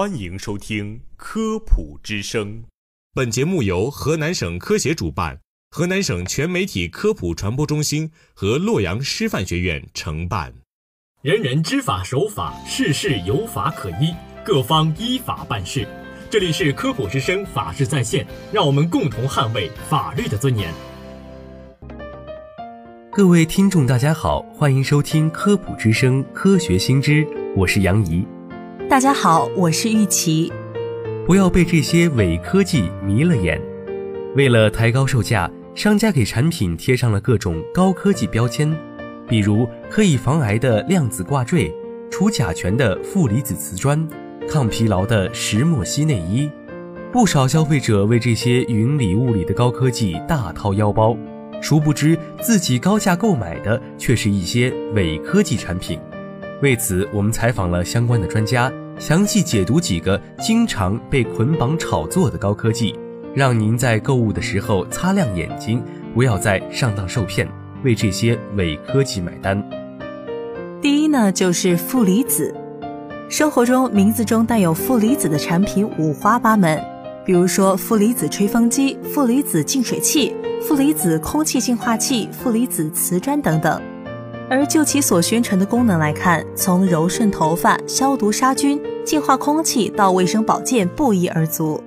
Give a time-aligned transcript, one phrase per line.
[0.00, 2.62] 欢迎收听《科普之声》。
[3.12, 5.38] 本节目由河南省科协主办，
[5.70, 10.54] 河南省全媒体科普传播中心和洛阳师范学院承办。
[11.20, 15.86] 人人知法守法，事事有法可依，各方依法办事。
[16.30, 20.72] 这里是科普之声，法治在线，让我们共同捍卫法律的尊严。
[23.12, 28.26] 各位听众，大家好，欢迎收听科普之声，科学新知，我是杨怡。
[28.90, 30.52] 大家好，我是玉琪。
[31.24, 33.62] 不要被这些伪科技迷了眼。
[34.34, 38.76] 为了抬高售价，商家给产品贴上了各种高科技标签，
[39.28, 41.72] 比如可以防癌的量子挂坠、
[42.10, 44.08] 除甲醛的负离子瓷砖、
[44.48, 46.50] 抗疲劳的石墨烯内衣。
[47.12, 51.16] 不少消费者为这些云里雾里的高科技大掏腰包，
[51.62, 55.96] 殊不知自己高价购买的却是一些伪科技产品。
[56.62, 62.94] 为此，我们采访了相关的专家，详细解读几个经常被捆绑炒作的高科技，
[63.34, 67.48] 让您在购物的时候擦亮眼睛，不要再上当受骗，
[67.82, 69.66] 为这些伪科技买单。
[70.82, 72.54] 第一呢，就是负离子。
[73.30, 76.78] 生活中名字中带有负离子的产品五花八门，
[77.24, 83.80] 比如说负离子吹风机、负离子净水器、负离子空气净化器、负离子瓷砖等等。
[84.50, 91.80] 而就其所宣传的功能来看，从柔顺头发、消毒杀菌、净化空气到卫生保健，不一而足。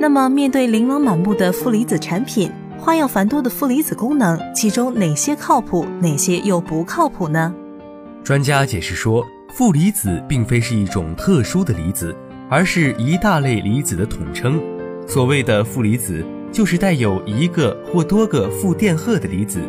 [0.00, 7.54] 那么，面对琳琅满目的负离子产品，花样繁多的负离子功能，其中哪些靠谱，哪些又不靠谱呢？
[8.24, 12.12] 专家解释说，负离子并非是一种特殊的离子，
[12.50, 14.60] 而是一大类离子的统称。
[15.06, 19.60] 所谓的负离子，就是带有一个或多个负电荷的离子。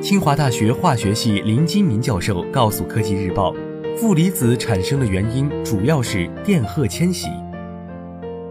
[0.00, 3.54] 清华大学化学系林金明教授告诉科技日报，
[3.96, 7.28] 负离子产生的原因主要是电荷迁徙。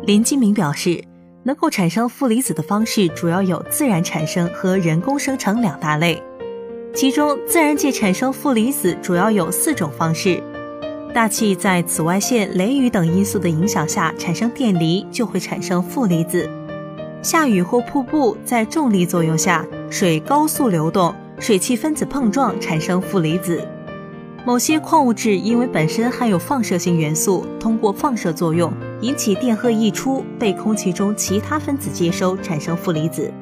[0.04, 1.04] 林金明表示，
[1.44, 6.22] 能够产生负离子的方式主要有自然产生和人工生成两大类，
[6.94, 10.42] 其中自然界产生负离子主要有四种方式：
[11.14, 16.50] 大气在紫外线、雷雨等因素的影响下产生电离，就会产生负离子；
[17.22, 21.14] 下雨或瀑布在重力作用下，水高速流动。
[21.40, 23.68] 水汽分子碰撞产生负离子，
[24.46, 28.72] 某些矿物质因为本身含有放射性元素，通过放射作用
[29.02, 33.34] 引起电荷溢出，被空气中其他分子接收，产生负离子。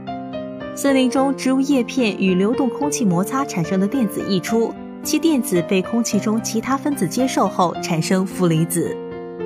[0.73, 8.95] 森林中植物叶片与流动空气摩擦产生的电子溢出，其电子被空气中其他分子接受后产生负离子。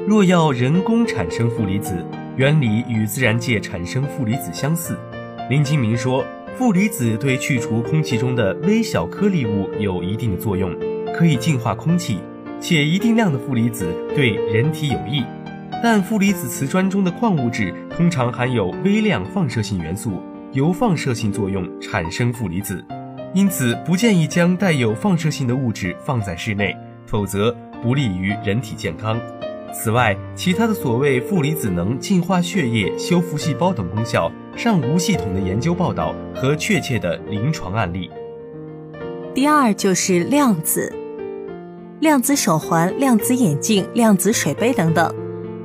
[0.08, 1.98] 若要人工产生负离子，
[2.38, 4.96] 原理与自然界产生负离子相似。
[5.50, 6.24] 林金明说。
[6.58, 10.74] 负离子对去除空气中的微小颗粒物有一定的作用，
[11.14, 12.20] 可以净化空气，
[12.62, 13.86] 且一定量的负离子
[14.16, 15.22] 对人体有益。
[15.84, 20.22] 但负离子瓷砖中的矿物质通常含有微量放射性元素，
[20.54, 22.84] 由放射性作用产生负离子，
[23.34, 26.74] 因此不建议将带有放射性的物质放在室内，
[27.06, 29.20] 否则不利于人体健康。
[29.74, 34.32] 此外，其他的所谓负离子能净化血液、修复细胞等功效。
[34.56, 38.10] 尚无系统的研究报道和确切的临床案例。
[39.34, 40.94] 第二就是量子，
[42.00, 45.14] 量子手环、量子眼镜、量子水杯等等。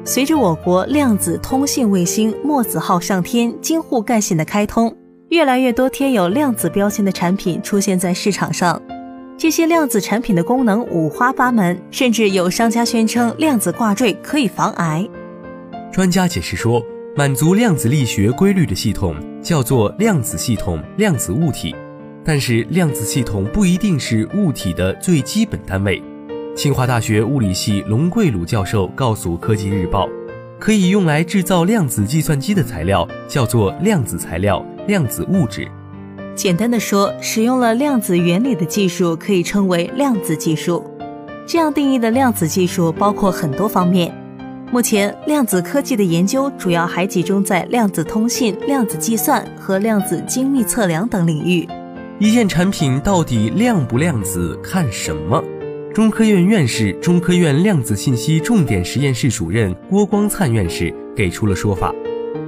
[0.05, 4.93] 随着我国量子通信卫星墨子号上天、京沪干线的开通，
[5.29, 8.81] 越来越多贴有量子标签的产品出现在市场上。
[9.39, 15.09] 这些量子产品的功能五花八门，甚至有商家宣称量子挂坠可以防癌。
[15.93, 16.85] 专家解释说。
[17.21, 21.77] 满足量子力学规律的系统叫做量子系统、量子物体，
[22.25, 26.03] 但是量子系统不一定是物体的最基本单位。
[26.57, 30.09] 清华大学物理系龙桂鲁教授告诉科技日报，
[30.59, 35.69] 可以用来制造量子计算机的材料叫做量子材料、量子物质。
[36.35, 40.83] 简单的说，使用了量子原理的技术可以称为量子技术。
[41.47, 44.11] 这样定义的量子技术包括很多方面。
[44.73, 51.69] 目前，量子科技的研究主要还集中在量子通信、量子计算和量子精密测量等领域。
[52.21, 55.43] 一件产品到底量不量子，看什么？
[55.93, 61.93] 中科院院士、中科院量子信息重点实验室主任郭光灿院士给出了说法：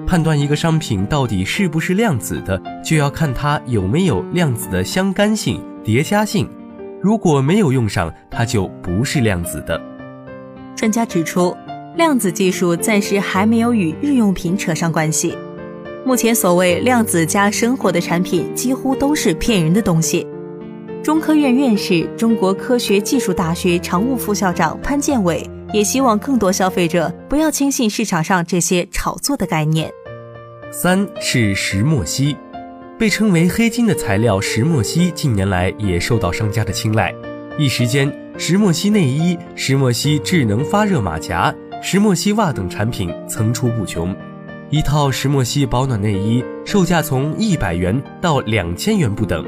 [0.06, 6.48] 判断一个商品到底是不是量子的，就要看它有没有量子的相干性、叠加性。
[7.00, 9.80] 如果没有用上，它就不是量子的。
[10.76, 11.52] 专家指出。
[11.94, 15.36] 量子技术暂时还没有与日用品扯上关系。
[16.06, 20.26] 目前所谓量子加生活的产品，几乎都是骗人的东西。
[21.02, 29.92] 中科院院士、中国科学技术大学常务副校长潘建伟也希望更多消费者不要轻信市场上这些炒作的概念。
[30.70, 32.34] 三是石墨烯，
[32.98, 37.14] 被称为黑金的材料石墨烯近年来也受到商家的青睐，
[37.58, 41.54] 一时间石墨烯内衣、石墨烯智能发热马甲、
[41.84, 44.14] 石墨烯袜等产品层出不穷。
[44.70, 49.44] 一套石墨烯保暖内衣售价从一百元到两千元不等。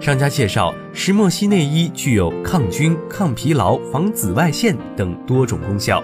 [0.00, 6.00] 商家介绍，石墨烯内衣具有抗菌、抗疲劳、防紫外线等多种功效。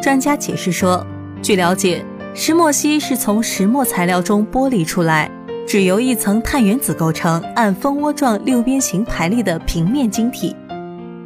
[0.00, 1.04] 专家解释说，
[1.42, 2.04] 据了解。
[2.34, 5.28] 石墨烯是从石墨材料中剥离出来，
[5.66, 10.54] 只由一层碳原子构成，按蜂窝状六边形排列的平面晶体。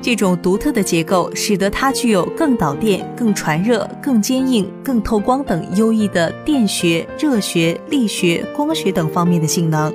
[0.03, 9.95] 这种独特的结构使得它具有更导电、更传热、更坚硬、更透光等优异的电学、热学、力学、光学等方面的性能。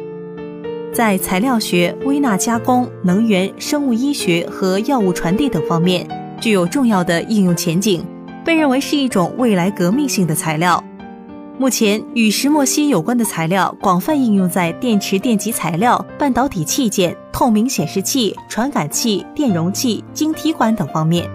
[0.94, 6.08] 在材料学、微纳加工、能源、生物医学和药物传递等方面
[6.40, 8.02] 具有重要的应用前景，
[8.46, 10.82] 被认为是一种未来革命性的材料。
[11.60, 21.28] 目前与石墨烯有关的材料广泛应用在电池电极材料、半导体器件、透明显示器、传感器、电容器、晶体管等方面。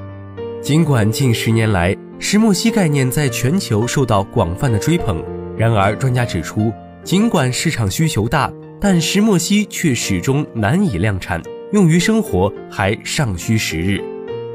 [0.62, 5.20] 尽管近十年来石墨烯概念在全球受到广泛的追捧，
[5.56, 6.72] 然而专家指出，
[7.02, 8.48] 尽管市场需求大，
[8.80, 11.42] 但石墨烯却始终难以量产，
[11.72, 14.00] 用于生活还尚需时日。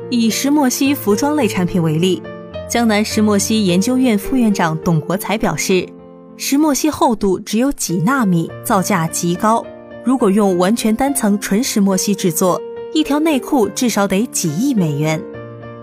[0.09, 2.23] 以石墨烯服装类产品为例。
[2.69, 5.87] 江南石墨烯研究院副院长董国才表示，
[6.35, 9.65] 石墨烯厚度只有几纳米，造价极高。
[10.03, 12.61] 如果用完全单层纯石墨烯制作，
[12.93, 15.21] 一条内裤至少得几亿美元。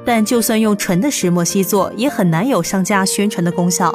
[0.05, 3.91] 但就算用纯的石墨烯做，也很难有商家宣传的功效。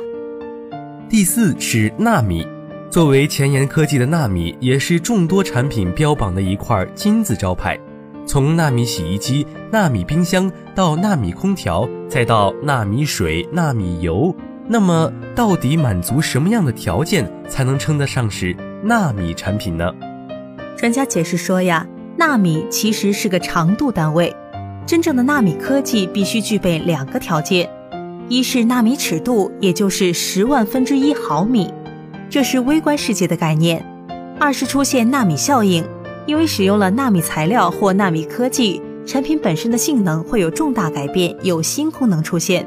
[1.07, 2.44] 第四是纳米，
[2.89, 7.80] 作为前沿科技的纳米，也是众多产品标榜的一块金字招牌。
[8.29, 14.35] 从纳米洗衣机、纳米冰箱到纳米空调，再到纳米水、纳米油，
[14.67, 19.91] 那么到底满足什么样的条件才能称得上是纳米产品呢？
[20.77, 21.87] 专家解释说呀，
[22.17, 24.31] 纳米其实是个长度单位，
[24.85, 27.67] 真正的纳米科技必须具备两个条件：
[28.27, 31.73] 一是纳米尺度，也就是十万分之一毫米，
[32.29, 33.81] 这是微观世界的概念；
[34.39, 35.83] 二是出现纳米效应。
[36.29, 42.63] 因为使用了纳米材料或纳米科技，产品本身的性能会有重大改变，有新功能出现。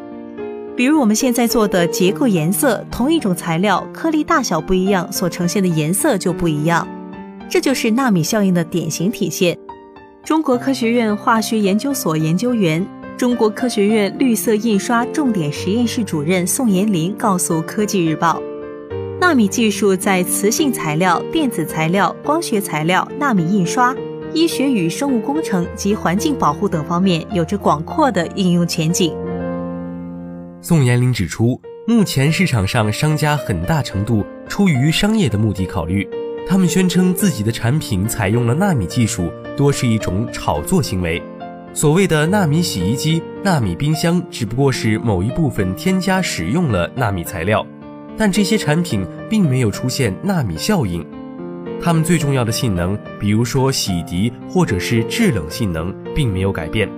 [0.74, 6.84] 比如我们现在做的结构颜色，同一种材料，颗粒大小不一样，所呈现的颜色就不一样。
[7.48, 9.56] 这就是纳米效应的典型体现。
[10.24, 12.84] 中国科学院化学研究所研究员、
[13.16, 18.42] 中国科学院绿色印刷重点实验室主任宋延林告诉《科技日报》。
[19.32, 23.96] 纳米技术在磁性材料、电子材料、光学材料、纳米印刷、
[24.34, 29.16] 医学与生物工程及环境保护等方面有着广阔的应用前景。
[30.60, 36.06] 宋延龄指出，目前市场上商家很大程度出于商业的目的考虑，
[36.46, 41.22] 他们宣称自己的产品采用了纳米技术，多是一种炒作行为。
[41.72, 47.66] 所谓的纳米洗衣机、纳米冰箱，只不过是某一部分添加使用了纳米材料。
[48.16, 51.04] 但这些产品并没有出现纳米效应，
[51.82, 56.88] 它们最重要的性能，比如说洗涤或者是制冷性能，并没有改变，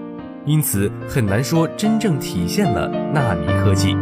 [0.44, 3.96] 因此很难说真正体现了纳米科技。